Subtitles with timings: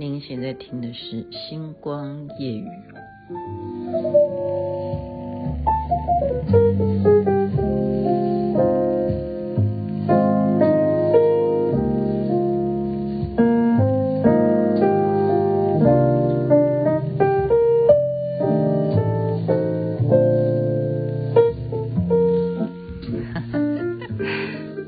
[0.00, 2.64] 您现在听的是《星光夜语》。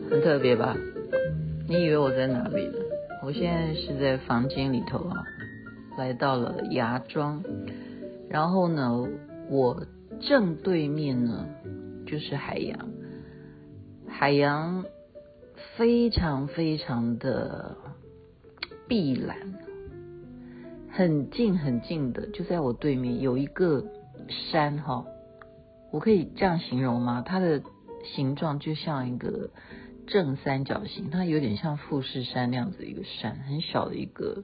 [0.09, 0.77] 很特别吧？
[1.67, 2.90] 你以为我在哪里呢？
[3.31, 5.23] 我现在是在房间里头啊，
[5.97, 7.41] 来到了芽庄，
[8.29, 9.06] 然后呢，
[9.48, 9.87] 我
[10.20, 11.47] 正对面呢
[12.09, 12.89] 就是海洋，
[14.09, 14.84] 海洋
[15.77, 17.77] 非常非常的
[18.89, 19.37] 碧蓝，
[20.91, 23.84] 很近很近的就在我对面有一个
[24.28, 25.05] 山哈，
[25.92, 27.23] 我可以这样形容吗？
[27.25, 27.62] 它的
[28.03, 29.51] 形状就像一个。
[30.10, 34.42] 正三角形，它有点像富士山那样子一个山，很小的一个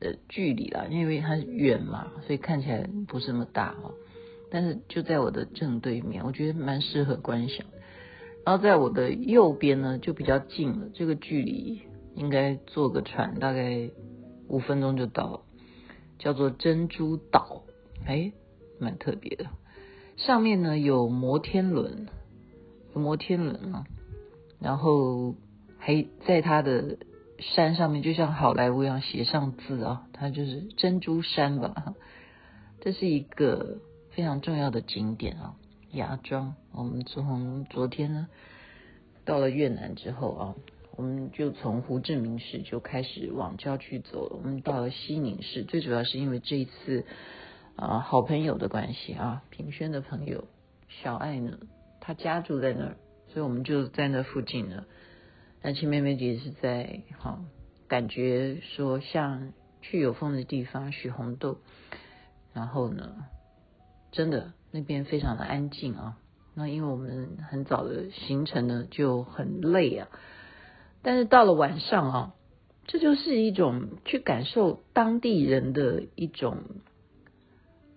[0.00, 3.94] 呃距离啦，因为它远嘛，所以看起来不是那么大哦。
[4.50, 7.66] 但是就在我的正对面，我觉得蛮适合观赏。
[8.44, 11.80] 然后在我的右边呢，就比较近了，这个距离
[12.14, 13.88] 应该坐个船大概
[14.48, 15.40] 五分钟就到了，
[16.18, 17.62] 叫做珍珠岛，
[18.04, 18.32] 哎，
[18.78, 19.46] 蛮特别的。
[20.18, 22.06] 上面呢有摩天轮，
[22.94, 23.86] 有摩天轮啊。
[24.64, 25.34] 然后
[25.78, 26.96] 还在他的
[27.38, 31.94] 山上面，就像好莱坞一样写上字啊，它就是珍珠山吧。
[32.80, 33.76] 这是一个
[34.12, 35.56] 非常重要的景点啊，
[35.92, 36.54] 芽庄。
[36.72, 38.26] 我们从昨天呢
[39.26, 40.54] 到了越南之后啊，
[40.96, 44.36] 我们就从胡志明市就开始往郊区走了。
[44.36, 47.04] 我们到了西宁市，最主要是因为这一次
[47.76, 50.44] 啊好朋友的关系啊，平轩的朋友
[50.88, 51.58] 小爱呢，
[52.00, 52.96] 他家住在那儿。
[53.34, 54.86] 所以我们就在那附近了。
[55.60, 57.40] 那青妹妹姐是在哈，
[57.88, 61.58] 感觉说像去有风的地方，许红豆。
[62.52, 63.26] 然后呢，
[64.12, 66.16] 真的那边非常的安静啊。
[66.54, 70.08] 那因为我们很早的行程呢就很累啊，
[71.02, 72.34] 但是到了晚上啊，
[72.86, 76.58] 这就是一种去感受当地人的一种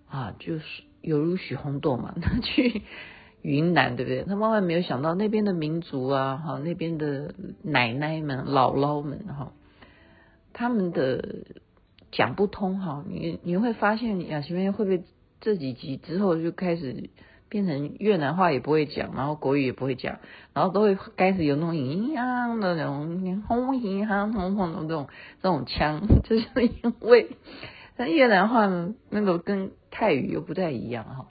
[0.08, 2.82] 啊，就是犹如许红豆嘛，那 去。
[3.42, 4.24] 云南对不对？
[4.24, 9.52] 他万万没有想到那边的民族啊，哈，那边的奶奶们、姥姥们，哈，
[10.52, 11.44] 他们的
[12.10, 13.04] 讲不通哈。
[13.08, 15.04] 你你会发现，雅琪妹会不会
[15.40, 17.10] 这几集之后就开始
[17.48, 20.18] 变成越南话也不会讲，然后国语也不会讲，
[20.52, 25.08] 然后都会开始有那种一样的那种轰一样轰轰的这种
[25.40, 26.46] 这种腔， 就是
[26.82, 27.36] 因为
[27.96, 31.26] 但越南话呢，那个跟泰语又不太一样哈。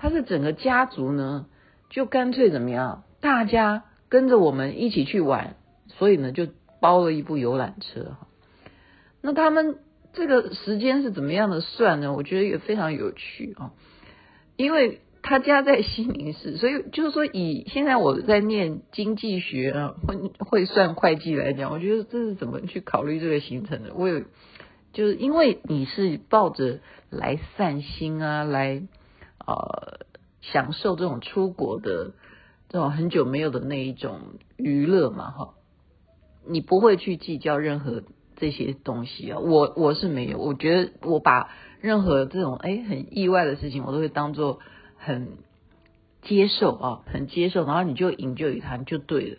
[0.00, 1.46] 他是整个家族呢，
[1.90, 3.02] 就干脆怎么样？
[3.20, 5.56] 大家跟着我们一起去玩，
[5.88, 6.46] 所以呢，就
[6.80, 8.16] 包了一部游览车。
[9.20, 9.78] 那他们
[10.12, 12.12] 这个时间是怎么样的算呢？
[12.12, 13.72] 我觉得也非常有趣啊，
[14.56, 23.92] 因为他家在西宁市，所以就是说，以现在我在念经济学啊，会会算会计来讲，我觉得这是怎么去考虑这个行程的？
[23.94, 24.20] 我有，
[24.92, 26.78] 就是因为你是抱着
[27.10, 28.84] 来散心啊，来。
[29.46, 30.06] 呃，
[30.42, 32.12] 享受这种出国的
[32.68, 34.20] 这种很久没有的那一种
[34.56, 35.54] 娱乐嘛，哈，
[36.46, 38.02] 你不会去计较任何
[38.36, 39.38] 这些东西啊。
[39.38, 41.50] 我我是没有，我觉得我把
[41.80, 44.58] 任何这种哎很意外的事情，我都会当做
[44.96, 45.38] 很
[46.22, 49.38] 接受啊，很接受，然后你就引咎于他就对了。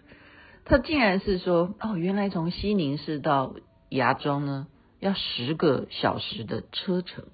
[0.65, 3.53] 他竟然是说哦，原来从西宁市到
[3.89, 4.67] 芽庄呢
[4.99, 7.25] 要十个小时的车程。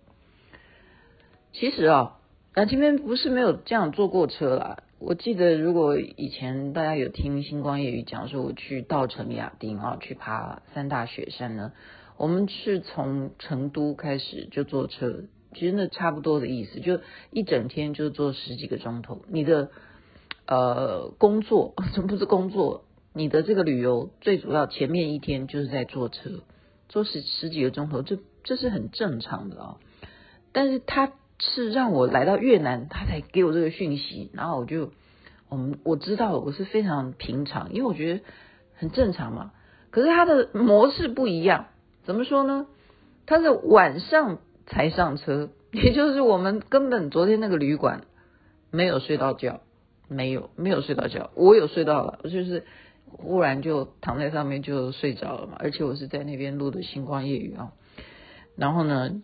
[1.54, 2.18] 其实啊。
[2.58, 4.78] 那这边不是没有这样坐过车啦。
[4.98, 11.74] 我记得如果以前大家有听星光夜雨讲说，我去稻城亚丁啊，去爬三大雪山呢，
[12.16, 19.22] 我们是从成都开始就坐车，其实那差不多的意思，就一整天就坐十几个钟头。
[19.28, 19.70] 你的
[20.48, 26.42] 呃工作， 这不是工作，你的这个旅游最主要前面一天就是在坐车，
[26.88, 29.78] 坐十十几个钟头，这这是很正常的啊。
[30.54, 31.12] 但是他。
[31.40, 34.92] 是让我来到越南，他才给我这个讯息，然后我就，
[35.50, 38.22] 我们我知道我是非常平常，因为我觉得
[38.76, 39.52] 很正常嘛。
[39.92, 41.68] 可是他的模式不一样，
[42.06, 42.68] 怎么说呢？
[43.26, 48.06] 他是晚上才上车， 也就是我们根本昨天那个旅馆
[48.72, 49.60] 没有睡到觉，
[50.08, 52.66] 没有没有睡到觉，我有睡到了，就是
[53.10, 57.74] 忽然就躺在上面就睡着了嘛，而且我是在那边录的星光夜语啊，
[58.56, 59.22] 然后呢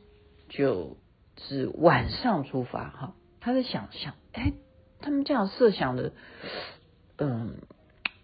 [0.50, 0.98] 就。
[1.38, 4.54] 是晚上出发哈，他在想想，哎，
[5.00, 6.13] 他们这样设想的，
[7.18, 7.56] 嗯，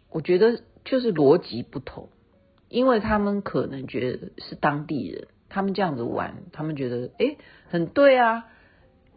[0.10, 2.10] 我觉得就是逻辑不同，
[2.70, 7.38] 因为他们可能觉得是当地人，他们这样子玩，他们觉得哎
[7.70, 8.46] 很对啊，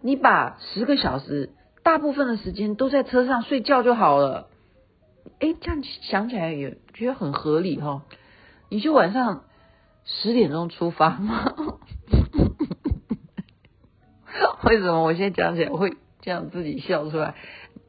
[0.01, 1.51] 你把十个小时
[1.83, 4.49] 大部分的时间都在车上睡觉就好了，
[5.39, 8.03] 哎这样想起来也觉得很合理哈，
[8.69, 9.45] 你就晚上
[10.05, 11.55] 十点钟出发吗？
[14.65, 17.35] 为什么我现在讲起来会这样自己笑出来？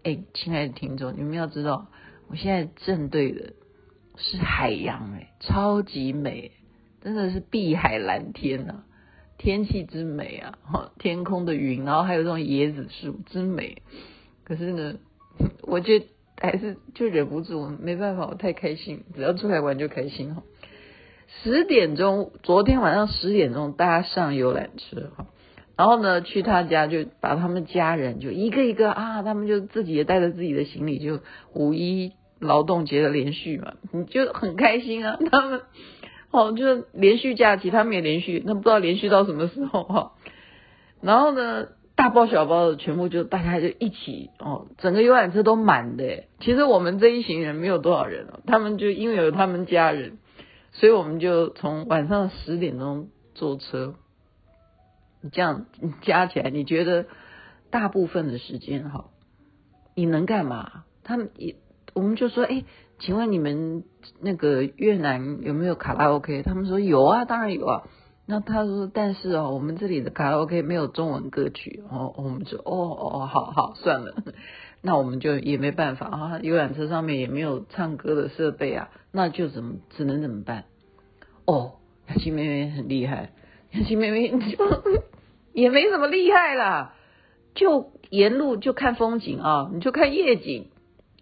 [0.04, 1.88] 诶亲爱的听众，你们要知道，
[2.30, 3.54] 我现在正对的
[4.18, 6.52] 是海洋，诶超级美。
[7.04, 8.84] 真的是碧海蓝天呐、啊，
[9.40, 10.54] 天气之美啊，
[11.00, 13.82] 天空的云，然后还有这种椰子树之美。
[14.44, 15.00] 可是呢，
[15.64, 15.94] 我就
[16.40, 20.44] 还是就忍不住，没办法，我太开心，只要出来玩就开心哈。
[21.44, 25.26] 十点钟，昨天晚上十点钟，大家上游览车哈，
[25.82, 31.22] 然后呢，去他家就把他们家人就一个一个啊，他们就自己也带着自己的行李，就
[31.56, 35.62] 五一劳动节的连续嘛，你就很开心啊， 他们。
[36.30, 40.12] 哦，就是连续假期，他们也连续，那不知道连续到什么时候哈。
[41.02, 46.26] 然后呢，大包小包的全部就大家就一起哦，整个游览车都满的。
[46.42, 50.20] 其实我们这一行人没有多少人哦，他们就因为有他们家人，
[50.74, 53.96] 所以我们就从晚上十点钟坐车。
[55.22, 55.66] 你这样
[56.02, 57.06] 加起来，你觉得
[57.70, 59.06] 大部分的时间哈，
[59.96, 60.84] 你能干嘛？
[61.04, 61.56] 他们也，
[61.94, 62.64] 我们就说，哎。
[63.04, 63.84] 请问你们
[64.20, 66.44] 那个越南有没有卡拉 OK？
[66.44, 67.88] 他们说有啊，当然有啊。
[68.28, 71.82] 那他说，但是哦，我们这里的卡拉 OK 没有中文歌曲。
[71.90, 74.14] 哦，我们说，哦哦，好好，算了，
[74.84, 76.40] 那我们就也没办法啊。
[76.44, 80.66] 游览车上面也没有唱歌的设备啊，那就怎么只能怎么办？
[81.46, 83.32] 哦，雅琪妹妹很厉害，
[83.72, 84.38] 雅琪妹妹就
[85.54, 86.96] 也没什么厉害啦，
[87.56, 90.68] 就沿路就看风景啊，你就看夜景。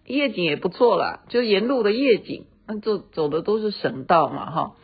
[0.05, 4.75] 夜景也不错啦，就沿路的夜景，那走走的都是省道嘛，哈，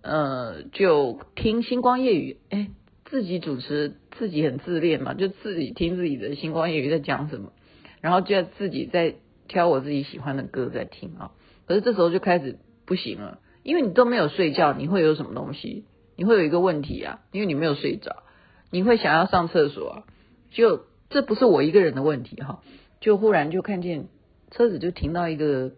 [0.00, 2.70] 呃，就听星光夜语，哎，
[3.04, 7.52] 自己主持，自己很自恋嘛，就自己听自己的星光夜语在讲什么，
[8.00, 9.16] 然后就要自己在
[9.48, 11.32] 挑我自己喜欢的歌在听啊，
[11.66, 15.84] 可是这时候就开始不行了，因为你都没有睡觉，你会有什么东西？
[16.16, 18.22] 你会有一个问题啊，因为你没有睡着，
[18.70, 20.04] 你会想要上厕所，
[20.50, 22.60] 就这不是我一个人的问题哈，
[23.00, 24.08] 就忽然就看见。
[24.50, 25.72] 车子就停到一个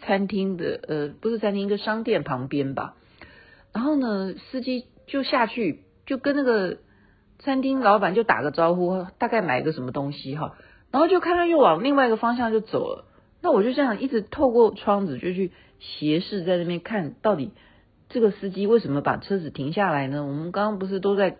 [0.00, 2.94] 餐厅的，呃，不是餐厅，一个商店旁边吧。
[3.74, 6.78] 然后呢，司机就下去，就跟那个
[7.38, 10.56] 餐厅老板就打个招呼，大概买个什么东西哈。
[10.90, 13.04] 然后就看他又往另外一个方向就走了。
[13.42, 17.52] 那我就这样一直透过窗子就去斜视在那边看，到底
[18.08, 20.24] 这个司机为什么把车子停下来呢？
[20.24, 21.36] 我们刚刚不是都在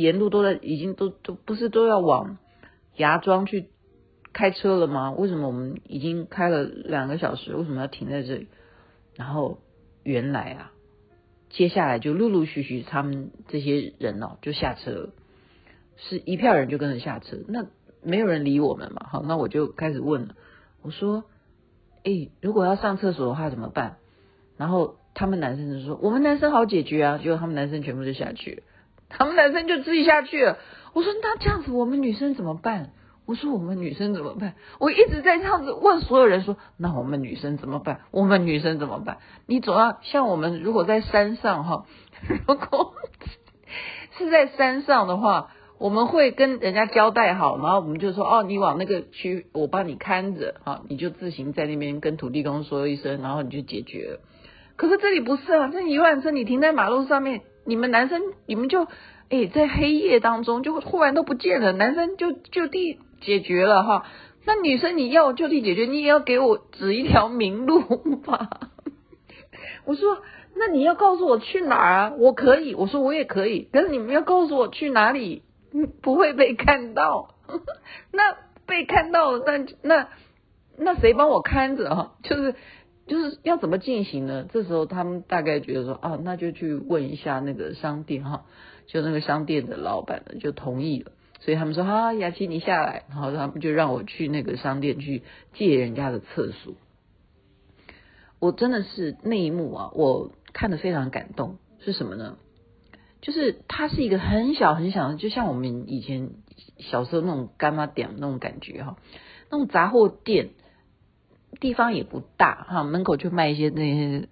[0.00, 2.38] 沿路都在，已经都都不是都要往
[2.96, 3.70] 芽庄去。
[4.32, 5.12] 开车了吗？
[5.12, 8.48] 为什么我们已经开了两个小时，为什么要停在这里？
[9.14, 9.60] 然后
[10.02, 10.72] 原来啊，
[11.48, 15.08] 接下来就陆陆续续他们这些人哦就下车了，
[15.96, 17.38] 是一票人就跟着下车。
[17.48, 17.64] 那
[18.02, 19.06] 没有人理我们嘛？
[19.08, 20.34] 好，那我就开始问了，
[20.82, 21.24] 我说
[22.04, 23.96] ：“诶，如果要上厕所的话怎么办？”
[24.58, 28.62] 然后他们男生就说：“我们男生好解决啊。”结果他们男生全部就下去了，
[29.08, 30.58] 他们男生就自己下去了。
[30.94, 32.90] 我说：“那这样子我们女生怎么办？”
[33.26, 34.54] 我说我们女生怎么办？
[34.78, 38.02] 我一直在这样子问所有人说，那我们女生怎么办？
[38.12, 39.18] 我们女生怎么办？
[39.46, 41.86] 你总要像我们，如果在山上哈，
[42.46, 42.94] 如果
[44.16, 54.20] 是在山上的话，我们会跟人家交代好，然后我们就说哦，你往那个区，我帮你看着哈，你就自行在那边跟土地公说一声，然后你就解决了。
[54.76, 58.86] 可是这里不是啊，这游览车你停在马路上面，你们男生你们就
[59.28, 62.98] 哎在黑夜当中就忽然都不见了，男生就就地。
[63.18, 64.04] 解决了哈，
[64.44, 67.80] 那女生你要就地解决，你也要给我指一条明路
[68.16, 68.50] 吧。
[69.86, 70.18] 我说，
[70.54, 72.12] 那你要告诉我去哪儿啊？
[72.18, 75.42] 我可以，我说我也可以，可是你们要告诉我去哪里，
[76.02, 77.34] 不会被看到。
[78.12, 80.08] 那被看到，那那
[80.76, 82.12] 那谁帮我看着哈？
[82.22, 82.54] 就是
[83.06, 84.46] 就是要怎么进行呢？
[84.52, 88.44] 这时候他们大概觉得说啊，那就去问一下那个商店哈，
[88.86, 91.12] 就那个商店的老板呢就同意了。
[91.40, 95.22] 所以他们说啊，雅琪你下来，然后他们就让我去那个商店去
[95.54, 96.74] 借人家的厕所。
[98.38, 101.58] 我真的是那一幕啊，我看得非常感动。
[101.78, 102.38] 是什么呢？
[103.20, 106.30] 就是它是一个很小很小的，就像我们以前
[106.78, 108.96] 小时候那种干妈店那种感觉哈，
[109.50, 110.50] 那种杂货店，
[111.60, 114.28] 地方也不大哈，门口就卖一些那些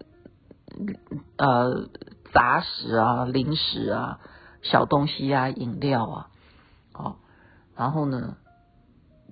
[1.37, 1.89] 呃
[2.33, 4.21] 杂食啊、零食啊、
[4.63, 6.31] 小东西啊、饮料啊。
[6.93, 7.17] 哦，
[7.77, 8.37] 然后呢，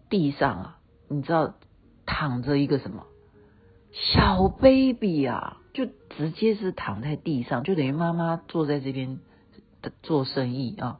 [0.08, 1.54] 地上啊，你知道
[2.06, 3.04] 躺着一个什么
[3.92, 9.20] 小 baby 啊，就直接是躺在地上，就等于妈妈坐在这边
[10.02, 10.98] 做生意啊，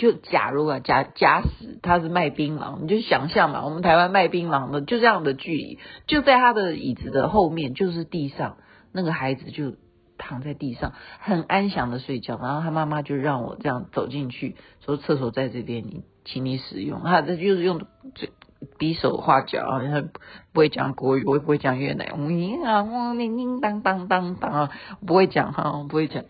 [0.00, 8.56] 就假如啊，假假使他是卖槟榔，你就想象嘛，我们台湾卖槟榔的就这样的距离，就在他的椅子的后面就是地上，
[8.92, 9.74] 那个孩子就
[10.16, 17.82] 躺在地上，很安详的睡觉，然后他妈妈就让我这样走进去，说厕所在这边，你请你使用，他这就是用
[18.14, 18.30] 嘴。
[18.78, 20.02] 比手画脚啊，他
[20.52, 24.70] 不会讲国语，我也不会讲越南语啊，我叮叮当当当当啊，
[25.06, 26.24] 不会讲哈，不会讲。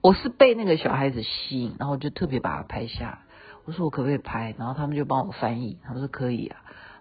[0.00, 3.20] 我是被那个小孩子吸引，然后我就特别把他拍下。
[3.64, 4.54] 我说我可不可以拍？
[4.58, 6.56] 然后他们就帮我翻译，他说可以啊。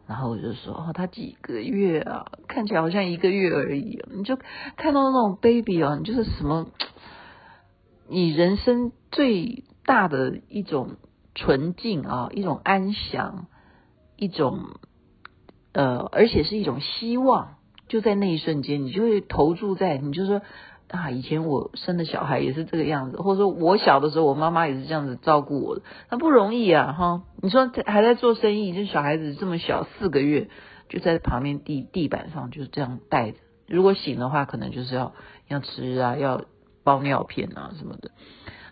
[0.07, 2.25] 然后我就说哦，他几个月啊？
[2.47, 4.03] 看起来好像一个月而已。
[4.11, 4.37] 你就
[4.75, 6.67] 看到那种 baby 啊，你就是什么？
[8.09, 10.97] 你人生最大的一种
[11.33, 13.47] 纯净啊，一种安详。
[14.21, 14.59] 一种
[15.73, 17.55] 呃，而且是一种希望，
[17.87, 20.43] 就在那一瞬间，你就会投注在，你就说
[20.89, 27.23] 啊，以前我生的小孩也是这个样子，或者说我小的时候，我妈妈也是这样子照顾我的，那不容易啊，哈！
[27.41, 30.49] 你说还在做生意，就小孩子这么小，四个月
[30.87, 33.37] 就在旁边地地板上就是这样带着，
[33.67, 35.13] 如果醒的话，可能就是要
[35.47, 36.43] 要吃啊，要
[36.83, 38.11] 包尿片啊什么的，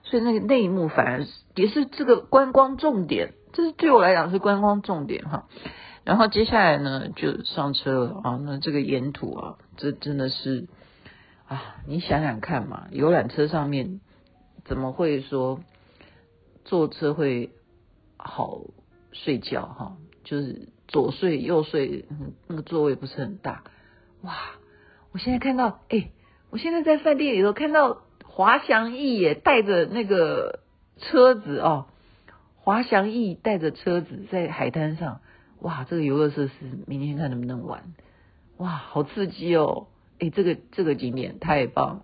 [0.04, 1.26] 所以那个那一幕反而
[1.56, 3.34] 也是这个观光重点。
[3.52, 5.48] 这是对我来讲是观光重点哈，
[6.04, 10.68] 然后接下来呢就上车了啊，那这个沿途啊，这真的是
[11.48, 14.02] 啊，你想想看嘛，游览车上面
[14.66, 15.62] 怎么会说
[16.64, 17.50] 坐车会
[18.18, 18.62] 好
[19.12, 19.98] 睡觉哈？
[20.24, 22.06] 就是左睡右睡，
[22.48, 23.64] 那个座位不是很大
[24.22, 24.34] 哇！
[25.12, 26.12] 我现在看到哎，
[26.52, 30.60] 我现在在饭店里头看到滑翔翼也带着那个
[30.98, 31.88] 车子哦。
[32.62, 35.22] 滑翔翼带着车子在海滩上，
[35.62, 36.54] 哇，这个游乐设施
[36.86, 37.94] 明天看能不能玩，
[38.58, 39.88] 哇，好刺激哦！
[40.20, 42.04] 诶，这个这个景点太棒，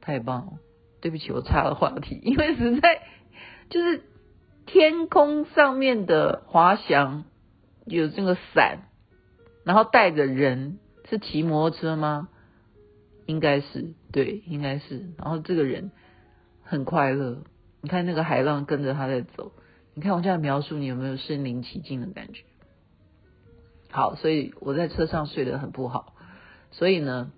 [0.00, 0.58] 太棒！
[1.00, 3.02] 对不起，我岔了话题， 因为实在
[3.68, 4.02] 就是
[4.66, 7.24] 天空上面的滑翔
[7.84, 8.88] 有这个伞，
[9.64, 10.78] 然后带着人，
[11.10, 12.28] 是骑摩托车吗？
[13.26, 15.10] 应该是，对，应该是。
[15.18, 15.90] 然后这个人
[16.62, 17.42] 很快乐，
[17.82, 19.52] 你看那个海浪跟着他在走。
[19.98, 22.44] 你看我这样描述，你有没有身临其境的感觉？
[23.90, 26.14] 好，所以我在车上睡得很不好，
[26.70, 27.32] 所以呢，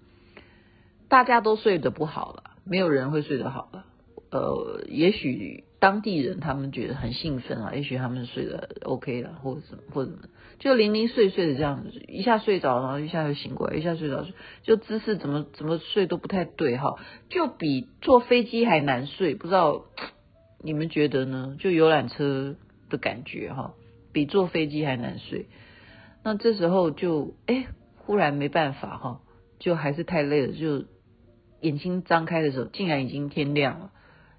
[1.08, 3.86] 大家都睡得不好了，没有人会睡得好了。
[4.30, 10.24] 呃，也许当地人他们觉得很兴奋啊，也许他们睡得 OK 了，或者什么，或者什么，
[10.58, 14.26] 就零零碎碎的这样子，一下睡着，然后一下又醒过来，一下睡着，
[14.64, 16.96] 就姿势怎么怎么睡都不太对哈，
[17.30, 19.86] 就比坐飞机还难睡，不知道。
[20.62, 21.56] 你们觉得呢？
[21.58, 22.54] 就游览车
[22.90, 23.74] 的感觉哈，
[24.12, 25.46] 比坐飞机还难睡。
[26.22, 29.20] 那这时候就哎，忽然没办法哈，
[29.58, 30.84] 就还是太累了，就
[31.62, 33.90] 眼睛张开的时候，竟然已经天亮了。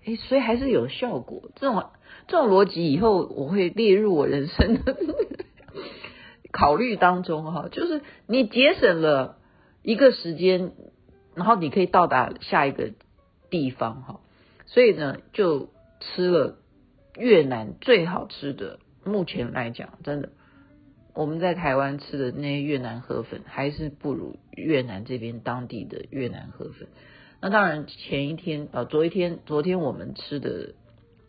[0.05, 1.49] 哎，所以还是有效果。
[1.55, 1.89] 这种
[2.27, 4.95] 这种逻辑以后我会列入我人生的
[6.53, 9.39] 考虑当中哈，就是你节省了
[9.81, 10.73] 一个时间，
[11.33, 12.91] 然后你可以到达下一个
[13.49, 14.19] 地方哈。
[14.67, 15.69] 所以呢，就。
[16.01, 16.58] 吃了
[17.15, 20.29] 越南最好吃的，目前来讲，真的，
[21.13, 26.88] 我们在台湾吃的那些越南河粉，还是不如越南这边当地的越南河粉。
[27.39, 30.74] 那当然，前一天啊，昨一天，昨天我们吃的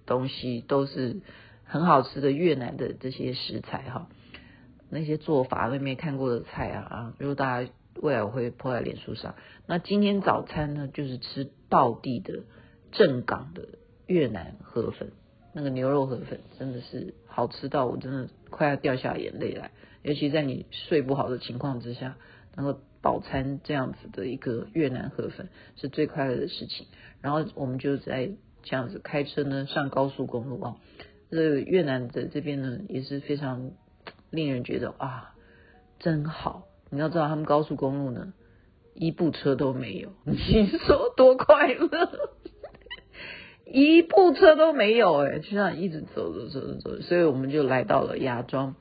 [0.07, 1.21] 东西都是
[1.65, 4.09] 很好吃的越南的这些食材哈，
[4.91, 9.35] 那些做法都没看过的菜啊啊，如果大家未来我会 po 在脸书上。
[9.67, 12.45] 那今天早餐呢，就是吃道地的
[12.91, 13.69] 正港的。
[14.13, 15.11] 越南河粉，
[15.55, 19.71] 那个牛肉河粉真的是好吃到我真的快要掉下眼泪来，
[20.03, 22.19] 尤其在你睡不好的情况之下，
[22.55, 26.87] 能够饱餐这样子的一个越南河粉是最快乐的事情。
[27.23, 30.77] 然后我们就在这样子开车呢上高速公路啊，
[31.31, 33.71] 这越南的这边呢也是非常
[34.29, 35.35] 令人觉得啊
[35.99, 36.65] 真好。
[36.91, 38.35] 你要知道他们高速公路呢
[38.95, 41.89] 一部车都没有，你说多快乐。
[43.73, 48.75] 一部车都没有哎，就这样一直走走走走，所以我们就来到了芽庄。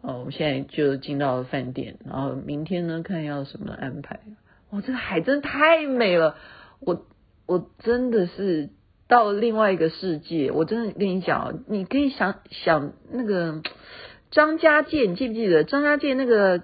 [0.00, 4.20] 哦，我们现在就进到了饭店，然后明天呢，看要什么安排。
[4.70, 6.36] 哇，这个海真的太美了，
[6.80, 7.04] 我
[7.46, 8.70] 我真的是
[9.06, 10.50] 到了另外一个世界。
[10.50, 13.60] 我真的跟你讲，你可以想想那个
[14.30, 16.62] 张家界，你记不记得张家界那个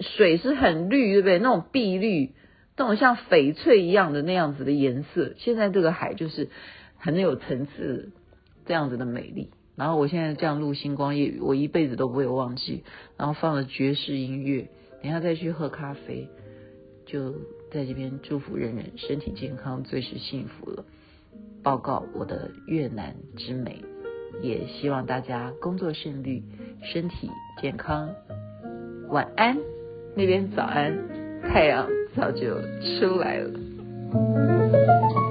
[0.00, 1.38] 水是很绿，对不对？
[1.38, 2.34] 那种碧绿，
[2.76, 5.32] 那种像翡翠一样的那样子的颜色。
[5.38, 6.50] 现在这个海就是。
[6.98, 8.10] 很有层次，
[8.66, 9.50] 这样子的美丽。
[9.76, 12.82] 然后我现在这样录星光夜语，我一辈子都不会忘记。
[13.16, 14.68] 然后放了爵士音乐，
[15.02, 16.28] 等下再去喝咖啡，
[17.06, 17.32] 就
[17.70, 20.84] 在这边祝福人人身体健康，最是幸福了。
[21.62, 23.84] 报告我的越南之美，
[24.42, 26.42] 也希望大家工作顺利，
[26.82, 28.12] 身体健康。
[29.08, 29.56] 晚安，
[30.16, 30.92] 那边早安，
[31.42, 32.60] 太阳早就
[32.98, 35.27] 出来了。